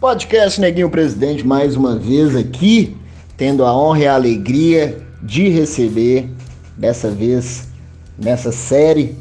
[0.00, 2.96] Podcast Neguinho Presidente, mais uma vez aqui,
[3.36, 6.28] tendo a honra e a alegria de receber,
[6.76, 7.68] dessa vez,
[8.18, 9.16] nessa série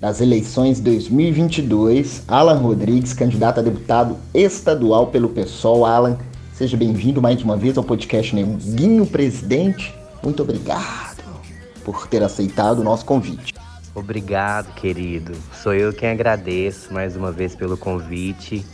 [0.00, 5.84] das eleições 2022, Alan Rodrigues, candidato a deputado estadual pelo PSOL.
[5.84, 6.16] Alan,
[6.54, 9.94] seja bem-vindo mais uma vez ao podcast Neguinho Presidente.
[10.22, 11.24] Muito obrigado
[11.84, 13.54] por ter aceitado o nosso convite.
[13.94, 15.32] Obrigado, querido.
[15.60, 18.64] Sou eu quem agradeço mais uma vez pelo convite.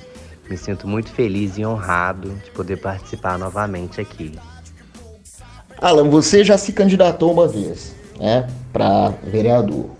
[0.48, 4.38] Me sinto muito feliz e honrado de poder participar novamente aqui.
[5.80, 9.90] Alan, você já se candidatou uma vez, né, para vereador.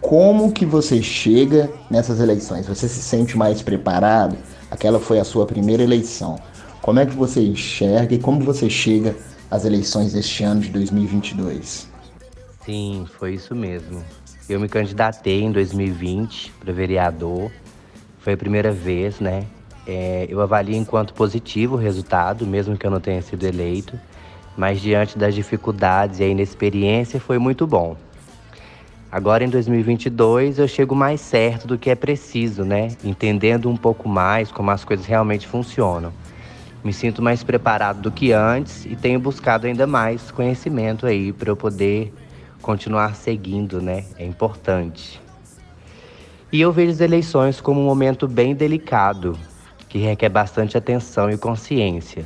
[0.00, 2.66] Como que você chega nessas eleições?
[2.66, 4.36] Você se sente mais preparado?
[4.70, 6.38] Aquela foi a sua primeira eleição.
[6.80, 9.14] Como é que você enxerga e como você chega
[9.50, 11.88] às eleições deste ano de 2022?
[12.64, 14.02] Sim, foi isso mesmo.
[14.48, 17.50] Eu me candidatei em 2020 para vereador.
[18.20, 19.44] Foi a primeira vez, né?
[19.86, 23.98] É, eu avalio enquanto positivo o resultado, mesmo que eu não tenha sido eleito.
[24.56, 27.96] Mas diante das dificuldades e a inexperiência, foi muito bom.
[29.10, 32.88] Agora em 2022 eu chego mais certo do que é preciso, né?
[33.02, 36.12] Entendendo um pouco mais como as coisas realmente funcionam.
[36.84, 41.50] Me sinto mais preparado do que antes e tenho buscado ainda mais conhecimento aí para
[41.50, 42.12] eu poder
[42.62, 44.04] continuar seguindo, né?
[44.16, 45.20] É importante.
[46.52, 49.38] E eu vejo as eleições como um momento bem delicado,
[49.88, 52.24] que requer bastante atenção e consciência.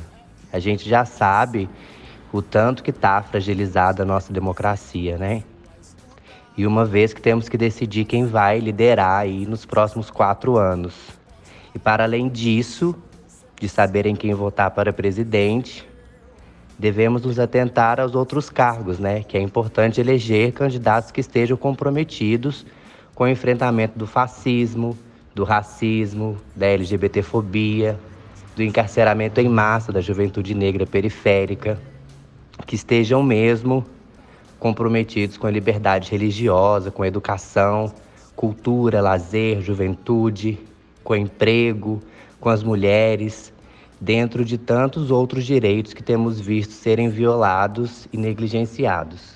[0.51, 1.69] A gente já sabe
[2.33, 5.43] o tanto que está fragilizada a nossa democracia, né?
[6.57, 10.95] E uma vez que temos que decidir quem vai liderar aí nos próximos quatro anos.
[11.75, 12.95] E para além disso,
[13.61, 15.87] de saberem quem votar para presidente,
[16.79, 19.21] devemos nos atentar aos outros cargos, né?
[19.21, 22.65] Que é importante eleger candidatos que estejam comprometidos
[23.15, 24.95] com o enfrentamento do fascismo,
[25.33, 27.97] do racismo, da LGBTfobia,
[28.55, 31.79] do encarceramento em massa da juventude negra periférica,
[32.67, 33.85] que estejam mesmo
[34.59, 37.93] comprometidos com a liberdade religiosa, com a educação,
[38.35, 40.59] cultura, lazer, juventude,
[41.03, 42.01] com emprego,
[42.39, 43.53] com as mulheres,
[43.99, 49.34] dentro de tantos outros direitos que temos visto serem violados e negligenciados.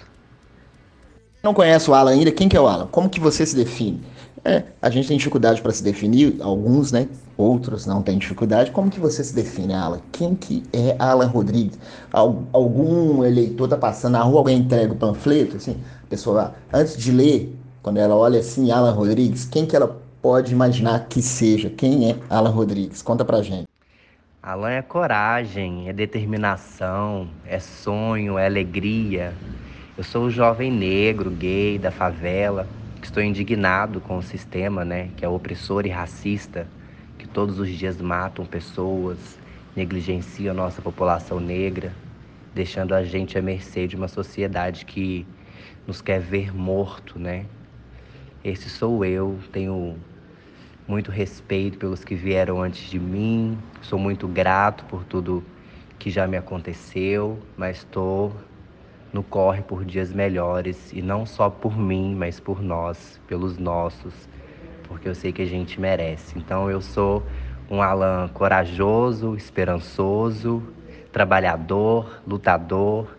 [1.42, 2.32] Não conhece o Alan ainda?
[2.32, 2.88] Quem que é o Alan?
[2.88, 4.02] Como que você se define?
[4.44, 7.08] É, a gente tem dificuldade para se definir, alguns, né?
[7.38, 8.72] Outros não têm dificuldade.
[8.72, 10.00] Como que você se define, Alan?
[10.12, 11.80] Quem que é Alan Rodrigues?
[12.12, 17.12] Algum eleitor tá passando na rua, alguém entrega o panfleto, assim, a pessoa, antes de
[17.12, 21.70] ler, quando ela olha assim, Alan Rodrigues, quem que ela pode imaginar que seja?
[21.70, 23.02] Quem é Alan Rodrigues?
[23.02, 23.68] Conta pra gente.
[24.42, 29.34] Alan é coragem, é determinação, é sonho, é alegria.
[30.00, 32.66] Eu sou o jovem negro, gay da favela,
[33.02, 36.66] que estou indignado com o sistema, né, que é opressor e racista,
[37.18, 39.38] que todos os dias matam pessoas,
[39.76, 41.92] negligencia a nossa população negra,
[42.56, 45.28] deixando a gente à mercê de uma sociedade que
[45.86, 47.46] nos quer ver morto, né?
[48.42, 49.98] Esse sou eu, tenho
[50.88, 55.44] muito respeito pelos que vieram antes de mim, sou muito grato por tudo
[56.00, 58.34] que já me aconteceu, mas estou
[59.12, 64.14] no corre por dias melhores e não só por mim, mas por nós, pelos nossos,
[64.84, 66.38] porque eu sei que a gente merece.
[66.38, 67.24] Então eu sou
[67.70, 70.64] um Alan corajoso, esperançoso,
[71.12, 73.18] trabalhador, lutador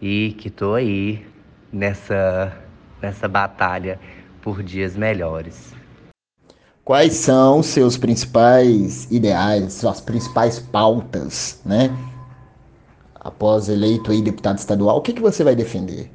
[0.00, 1.26] e que estou aí
[1.72, 2.52] nessa
[3.00, 3.98] nessa batalha
[4.40, 5.74] por dias melhores.
[6.84, 11.90] Quais são seus principais ideais, suas principais pautas, né?
[13.24, 16.10] Após eleito aí deputado estadual, o que, que você vai defender?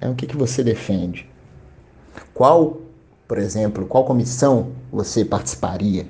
[0.00, 1.28] É, o que, que você defende?
[2.32, 2.78] Qual,
[3.26, 6.06] por exemplo, qual comissão você participaria?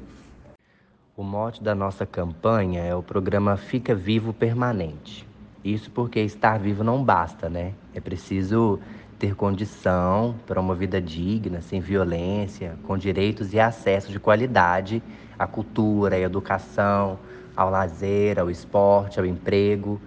[1.16, 5.26] O mote da nossa campanha é o programa Fica Vivo Permanente.
[5.64, 7.72] Isso porque estar vivo não basta, né?
[7.94, 8.78] É preciso
[9.18, 15.02] ter condição para uma vida digna, sem violência, com direitos e acesso de qualidade
[15.38, 17.18] à cultura, à educação,
[17.56, 19.98] ao lazer, ao esporte, ao emprego.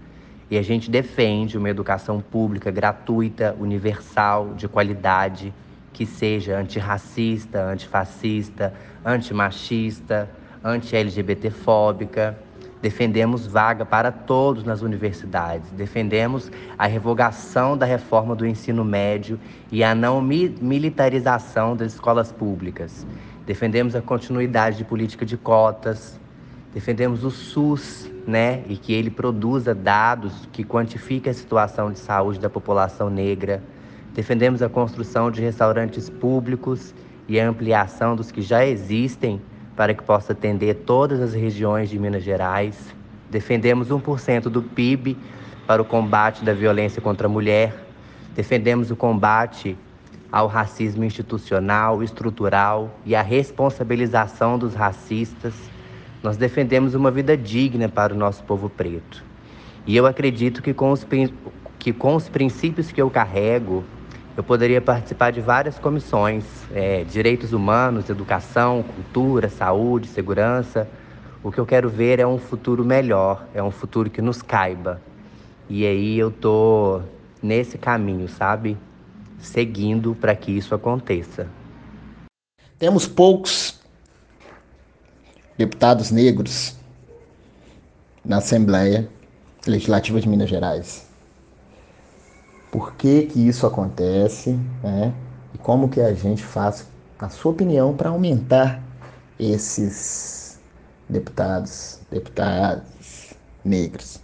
[0.50, 5.54] E a gente defende uma educação pública gratuita, universal, de qualidade,
[5.92, 8.74] que seja antirracista, antifascista,
[9.04, 10.30] antimachista,
[10.64, 12.38] anti-LGBTfóbica
[12.82, 15.70] Defendemos vaga para todos nas universidades.
[15.72, 19.40] Defendemos a revogação da reforma do ensino médio
[19.72, 23.06] e a não militarização das escolas públicas.
[23.48, 26.20] Defendemos a continuidade de política de cotas.
[26.72, 32.40] Defendemos o SUS, né, e que ele produza dados que quantifiquem a situação de saúde
[32.40, 33.64] da população negra.
[34.14, 36.94] Defendemos a construção de restaurantes públicos
[37.28, 39.42] e a ampliação dos que já existem
[39.78, 42.94] para que possa atender todas as regiões de Minas Gerais.
[43.30, 45.18] Defendemos 1% do PIB
[45.66, 47.74] para o combate da violência contra a mulher.
[48.36, 49.78] Defendemos o combate
[50.32, 55.54] ao racismo institucional, estrutural e a responsabilização dos racistas.
[56.24, 59.24] Nós defendemos uma vida digna para o nosso povo preto.
[59.86, 61.06] E eu acredito que com os,
[61.80, 63.84] que com os princípios que eu carrego,
[64.36, 70.88] eu poderia participar de várias comissões, é, direitos humanos, educação, cultura, saúde, segurança.
[71.44, 75.02] O que eu quero ver é um futuro melhor, é um futuro que nos caiba.
[75.70, 77.02] E aí eu tô
[77.42, 78.78] nesse caminho, sabe?
[79.40, 81.48] Seguindo para que isso aconteça.
[82.78, 83.77] Temos poucos
[85.58, 86.76] deputados negros
[88.24, 89.10] na Assembleia
[89.66, 91.08] Legislativa de Minas Gerais
[92.72, 94.52] por que, que isso acontece,
[94.84, 95.14] né?
[95.54, 96.88] E como que a gente faz,
[97.20, 98.82] na sua opinião, para aumentar
[99.40, 100.60] esses
[101.08, 104.20] deputados, deputadas negros?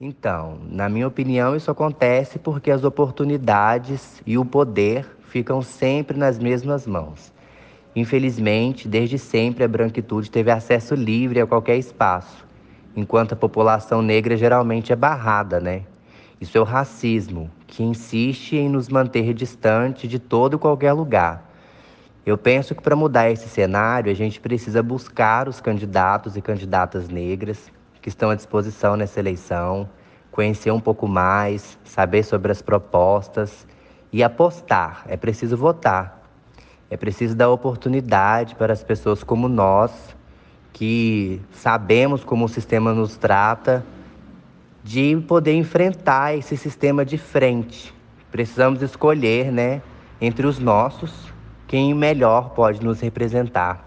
[0.00, 6.38] Então, na minha opinião, isso acontece porque as oportunidades e o poder ficam sempre nas
[6.38, 7.32] mesmas mãos.
[7.96, 12.46] Infelizmente, desde sempre a branquitude teve acesso livre a qualquer espaço,
[12.94, 15.82] enquanto a população negra geralmente é barrada, né?
[16.40, 21.50] Isso é o racismo, que insiste em nos manter distante de todo e qualquer lugar.
[22.24, 27.08] Eu penso que para mudar esse cenário, a gente precisa buscar os candidatos e candidatas
[27.08, 29.88] negras que estão à disposição nessa eleição,
[30.30, 33.66] conhecer um pouco mais, saber sobre as propostas
[34.12, 35.04] e apostar.
[35.08, 36.17] É preciso votar.
[36.90, 39.92] É preciso dar oportunidade para as pessoas como nós,
[40.72, 43.84] que sabemos como o sistema nos trata
[44.82, 47.92] de poder enfrentar esse sistema de frente.
[48.30, 49.82] Precisamos escolher, né,
[50.20, 51.30] entre os nossos,
[51.66, 53.86] quem melhor pode nos representar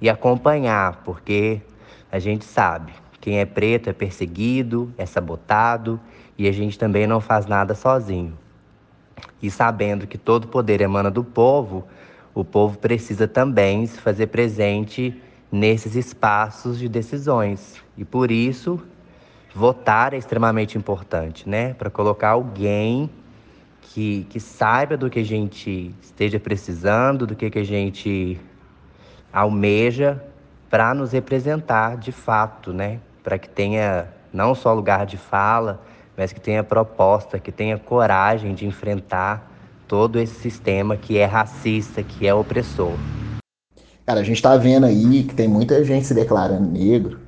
[0.00, 1.60] e acompanhar, porque
[2.12, 5.98] a gente sabe, quem é preto é perseguido, é sabotado
[6.38, 8.38] e a gente também não faz nada sozinho.
[9.42, 11.86] E sabendo que todo poder emana do povo,
[12.34, 15.20] o povo precisa também se fazer presente
[15.50, 17.76] nesses espaços de decisões.
[17.96, 18.82] E por isso
[19.54, 21.74] votar é extremamente importante, né?
[21.74, 23.08] Para colocar alguém
[23.80, 28.40] que, que saiba do que a gente esteja precisando, do que, que a gente
[29.32, 30.20] almeja
[30.68, 32.98] para nos representar de fato, né?
[33.22, 35.80] Para que tenha não só lugar de fala,
[36.16, 39.50] mas que tenha proposta, que tenha coragem de enfrentar
[39.86, 42.92] todo esse sistema que é racista, que é opressor.
[44.06, 47.20] Cara, a gente está vendo aí que tem muita gente se declarando negro,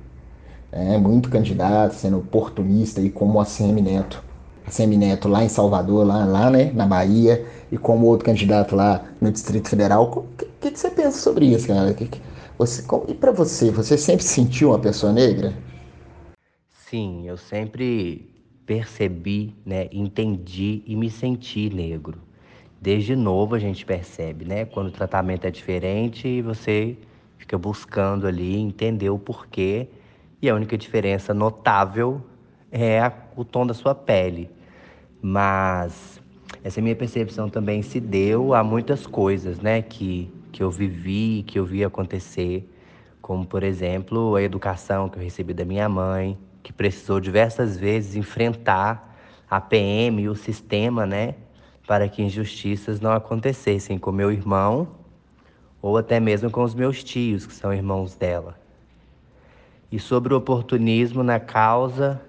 [0.71, 4.23] é, muito candidato, sendo oportunista, e como a CM Neto.
[4.65, 8.75] A CM Neto lá em Salvador, lá, lá né, na Bahia, e como outro candidato
[8.75, 10.03] lá no Distrito Federal.
[10.03, 11.93] O que, que, que, você pensa sobre isso, cara?
[11.93, 12.21] Que, que,
[12.57, 15.53] você, e para você, você sempre se sentiu uma pessoa negra?
[16.89, 18.36] Sim, eu sempre
[18.67, 22.19] percebi, né, entendi e me senti negro.
[22.79, 24.65] Desde novo a gente percebe, né?
[24.65, 26.95] Quando o tratamento é diferente, você
[27.37, 29.87] fica buscando ali entender o porquê
[30.41, 32.21] e a única diferença notável
[32.71, 34.51] é o tom da sua pele.
[35.21, 36.21] Mas
[36.63, 41.57] essa minha percepção também se deu a muitas coisas, né, que, que eu vivi, que
[41.57, 42.69] eu vi acontecer,
[43.21, 48.17] como por exemplo a educação que eu recebi da minha mãe, que precisou diversas vezes
[48.17, 49.17] enfrentar
[49.49, 51.35] a PM e o sistema, né,
[51.87, 54.89] para que injustiças não acontecessem com meu irmão
[55.81, 58.59] ou até mesmo com os meus tios, que são irmãos dela.
[59.89, 62.21] E sobre o oportunismo na causa,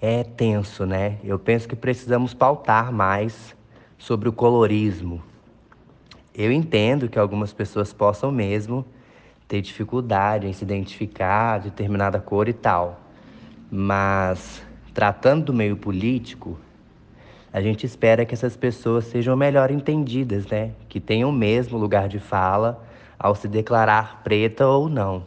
[0.00, 1.18] é tenso, né?
[1.22, 3.54] Eu penso que precisamos pautar mais
[3.96, 5.22] sobre o colorismo.
[6.34, 8.84] Eu entendo que algumas pessoas possam mesmo
[9.48, 13.00] ter dificuldade em se identificar determinada cor e tal.
[13.70, 14.62] Mas
[14.92, 16.58] tratando do meio político,
[17.50, 20.72] a gente espera que essas pessoas sejam melhor entendidas, né?
[20.88, 22.84] Que tenham o mesmo lugar de fala
[23.18, 25.24] ao se declarar preta ou não.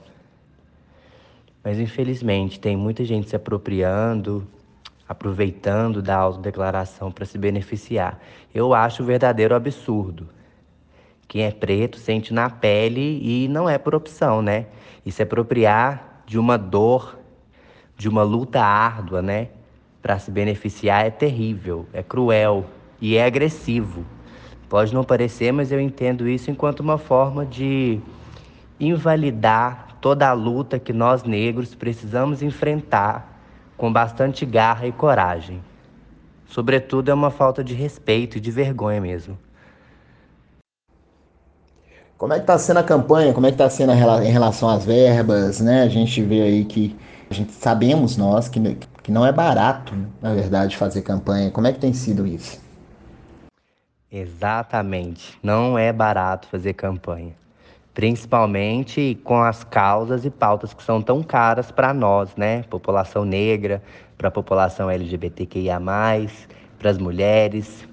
[1.63, 4.47] Mas infelizmente tem muita gente se apropriando,
[5.07, 8.19] aproveitando da autodeclaração para se beneficiar.
[8.53, 10.29] Eu acho o verdadeiro absurdo.
[11.31, 14.65] Quem é preto sente na pele e não é por opção, né?
[15.05, 17.17] E se apropriar de uma dor,
[17.95, 19.47] de uma luta árdua, né?
[20.01, 22.65] Para se beneficiar é terrível, é cruel
[22.99, 24.05] e é agressivo.
[24.67, 28.01] Pode não parecer, mas eu entendo isso enquanto uma forma de
[28.77, 33.41] invalidar toda a luta que nós negros precisamos enfrentar
[33.77, 35.63] com bastante garra e coragem.
[36.45, 39.39] Sobretudo é uma falta de respeito e de vergonha mesmo.
[42.21, 43.33] Como é que está sendo a campanha?
[43.33, 45.81] Como é que está sendo em relação às verbas, né?
[45.81, 46.95] A gente vê aí que
[47.27, 48.59] a gente sabemos nós que,
[49.01, 51.49] que não é barato, na verdade, fazer campanha.
[51.49, 52.61] Como é que tem sido isso?
[54.11, 57.33] Exatamente, não é barato fazer campanha,
[57.91, 62.61] principalmente com as causas e pautas que são tão caras para nós, né?
[62.69, 63.81] População negra,
[64.15, 65.81] para a população LGBTQIA,
[66.77, 67.87] para as mulheres.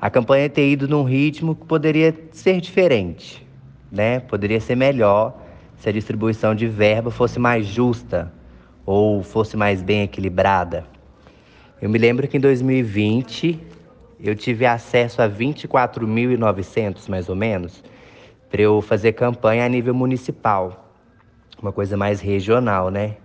[0.00, 3.46] A campanha tem ido num ritmo que poderia ser diferente,
[3.90, 4.20] né?
[4.20, 5.34] Poderia ser melhor
[5.76, 8.32] se a distribuição de verba fosse mais justa
[8.84, 10.84] ou fosse mais bem equilibrada.
[11.80, 13.60] Eu me lembro que em 2020
[14.20, 17.82] eu tive acesso a 24.900 mais ou menos
[18.50, 20.92] para eu fazer campanha a nível municipal,
[21.60, 23.16] uma coisa mais regional, né?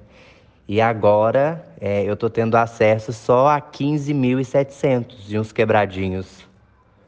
[0.67, 6.47] E agora é, eu estou tendo acesso só a 15.700 e uns quebradinhos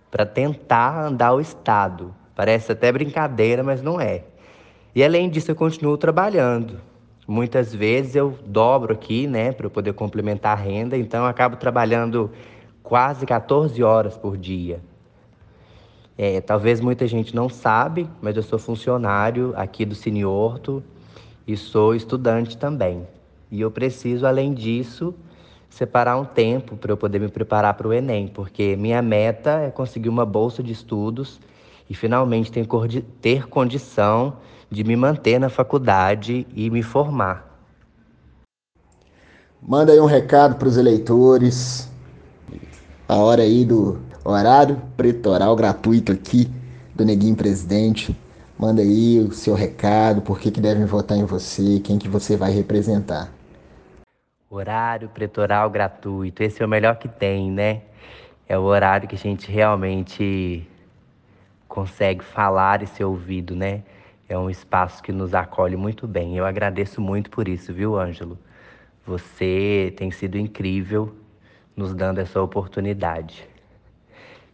[0.09, 2.13] para tentar andar o estado.
[2.35, 4.23] Parece até brincadeira, mas não é.
[4.93, 6.79] E além disso, eu continuo trabalhando.
[7.27, 12.29] Muitas vezes eu dobro aqui, né, para poder complementar a renda, então eu acabo trabalhando
[12.83, 14.79] quase 14 horas por dia.
[16.17, 20.83] É, talvez muita gente não sabe, mas eu sou funcionário aqui do Cine Horto
[21.47, 23.07] e sou estudante também.
[23.51, 25.15] E eu preciso, além disso,
[25.67, 29.71] separar um tempo para eu poder me preparar para o Enem, porque minha meta é
[29.71, 31.39] conseguir uma bolsa de estudos
[31.89, 32.51] e finalmente
[33.21, 34.37] ter condição
[34.69, 37.45] de me manter na faculdade e me formar.
[39.61, 41.89] Manda aí um recado para os eleitores.
[43.07, 46.49] A hora aí do horário pretoral gratuito aqui
[46.93, 48.15] do Neguinho Presidente.
[48.57, 52.37] Manda aí o seu recado, por que, que devem votar em você, quem que você
[52.37, 53.29] vai representar.
[54.49, 57.81] Horário pretoral gratuito, esse é o melhor que tem, né?
[58.47, 60.65] É o horário que a gente realmente
[61.75, 63.83] consegue falar e ser ouvido, né?
[64.29, 66.37] É um espaço que nos acolhe muito bem.
[66.37, 68.39] Eu agradeço muito por isso, viu, Ângelo?
[69.05, 71.13] Você tem sido incrível
[71.75, 73.45] nos dando essa oportunidade.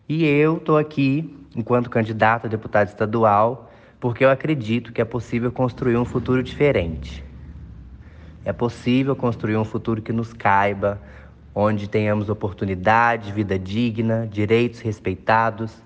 [0.09, 5.51] E eu estou aqui, enquanto candidato a deputado estadual, porque eu acredito que é possível
[5.51, 7.23] construir um futuro diferente.
[8.43, 10.99] É possível construir um futuro que nos caiba,
[11.53, 15.83] onde tenhamos oportunidade, vida digna, direitos respeitados,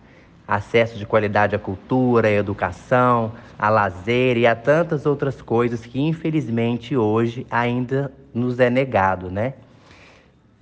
[0.47, 5.99] acesso de qualidade à cultura, à educação, a lazer e a tantas outras coisas que
[5.99, 9.53] infelizmente hoje ainda nos é negado, né?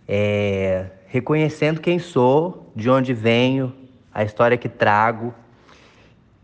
[0.08, 3.74] É, reconhecendo quem sou, de onde venho,
[4.14, 5.34] a história que trago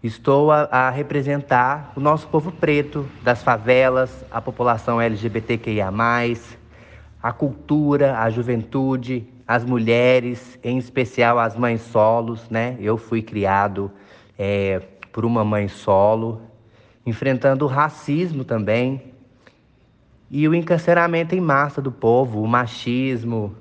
[0.02, 5.90] Estou a, a, representar o nosso povo preto, das favelas, a população LGBTQIA,
[7.22, 12.78] a cultura, a juventude, as mulheres, em especial as mães solos, né?
[12.80, 13.92] Eu fui criado
[14.38, 14.80] é,
[15.12, 16.40] por uma mãe solo,
[17.04, 19.12] enfrentando o racismo também
[20.30, 23.56] e o encarceramento em massa do povo, o machismo,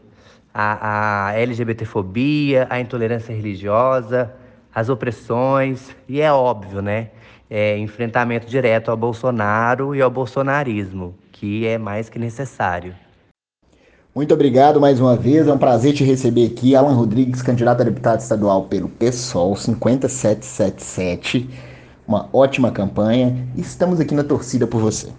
[0.53, 4.37] a, a LGBTfobia, a intolerância religiosa
[4.75, 7.11] as opressões, e é óbvio, né?
[7.51, 12.95] É, enfrentamento direto ao Bolsonaro e ao bolsonarismo, que é mais que necessário.
[14.19, 16.75] Muito obrigado mais uma vez, é um prazer te receber aqui.
[16.75, 21.49] Alan Rodrigues, candidato a deputado estadual pelo PSOL 5777.
[22.05, 25.13] Uma ótima campanha estamos aqui na torcida por você.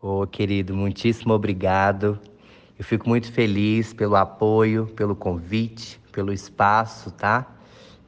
[0.00, 2.16] Ô, oh, querido, muitíssimo obrigado.
[2.78, 7.44] Eu fico muito feliz pelo apoio, pelo convite, pelo espaço, tá?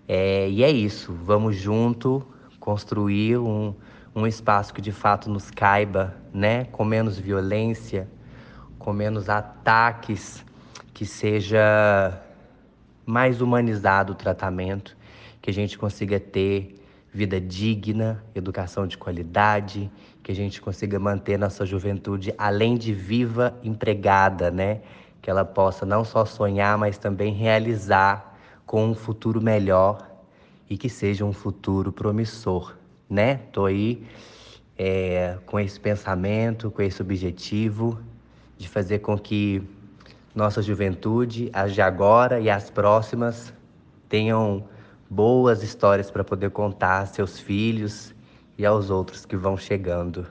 [0.06, 2.24] É, e é isso, vamos junto
[2.60, 3.74] construir um,
[4.14, 6.66] um espaço que de fato nos caiba, né?
[6.66, 8.06] com menos violência,
[8.86, 10.44] com menos ataques,
[10.94, 12.22] que seja
[13.04, 14.96] mais humanizado o tratamento,
[15.42, 16.80] que a gente consiga ter
[17.12, 19.90] vida digna, educação de qualidade,
[20.22, 24.82] que a gente consiga manter nossa juventude além de viva, empregada, né?
[25.20, 30.08] Que ela possa não só sonhar, mas também realizar com um futuro melhor
[30.70, 32.76] e que seja um futuro promissor,
[33.10, 33.40] né?
[33.50, 34.06] Tô aí
[34.78, 37.98] é, com esse pensamento, com esse objetivo
[38.56, 39.62] de fazer com que
[40.34, 43.54] nossa juventude, as de agora e as próximas,
[44.08, 44.64] tenham
[45.08, 48.14] boas histórias para poder contar a seus filhos
[48.58, 50.26] e aos outros que vão chegando.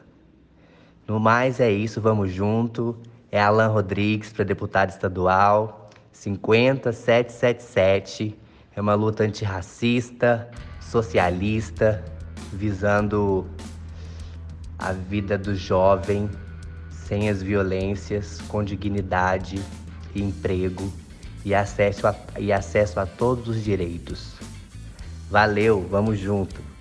[1.08, 2.98] No mais é isso, vamos junto.
[3.32, 5.90] É Alan Rodrigues para deputado estadual.
[6.12, 8.38] 50777.
[8.76, 12.04] É uma luta antirracista, socialista,
[12.52, 13.48] visando
[14.78, 16.30] a vida do jovem
[17.06, 19.62] sem as violências, com dignidade
[20.16, 20.92] emprego
[21.44, 24.34] e acesso a, e acesso a todos os direitos.
[25.30, 26.75] Valeu, vamos junto!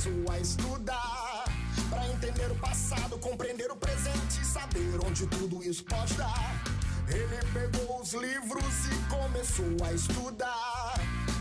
[0.00, 1.44] Começou a estudar.
[1.90, 6.62] Pra entender o passado, compreender o presente e saber onde tudo isso pode dar.
[7.08, 10.94] Ele pegou os livros e começou a estudar.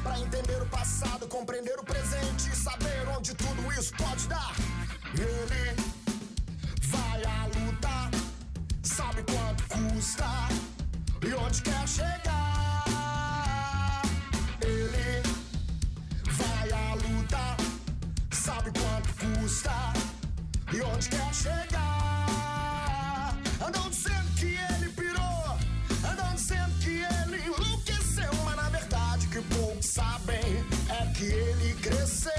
[0.04, 4.54] Pra entender o passado, compreender o presente e saber onde tudo isso pode dar.
[5.14, 5.76] Ele
[6.88, 8.12] vai à luta,
[8.84, 10.26] sabe quanto custa
[11.22, 12.09] e onde quer chegar.
[21.00, 23.34] Onde quer chegar.
[23.66, 25.58] Andam dizendo que ele pirou,
[26.12, 32.34] andam dizendo que ele enlouqueceu, mas na verdade que poucos sabem é que ele cresceu.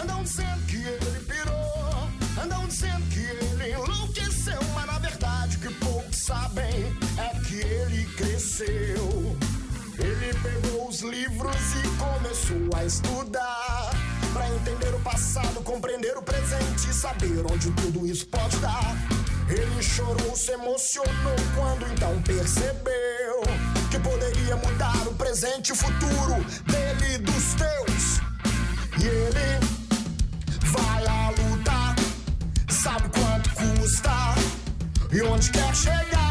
[0.00, 2.08] Andam dizendo que ele pirou,
[2.42, 9.36] andam dizendo que ele enlouqueceu, mas na verdade que poucos sabem é que ele cresceu.
[9.98, 13.47] Ele pegou os livros e começou a estudar.
[15.28, 18.96] Passado, compreender o presente e saber onde tudo isso pode dar.
[19.46, 23.42] Ele chorou, se emocionou quando então percebeu
[23.90, 28.20] que poderia mudar o presente e o futuro dele e dos teus.
[29.02, 29.60] E ele
[30.72, 34.34] vai à luta, sabe quanto custa
[35.12, 36.27] e onde quer chegar.